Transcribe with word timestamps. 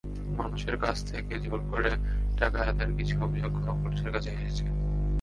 মানুষের 0.37 0.75
কাছ 0.77 0.97
থেকে 1.11 1.33
জোর 1.39 1.61
করে 1.71 1.91
টাকা 2.39 2.59
আদায়ের 2.61 2.91
কিছু 2.97 3.15
অভিযোগও 3.25 3.73
পুলিশের 3.81 4.11
কাছে 4.11 4.29
এসেছে। 4.35 4.65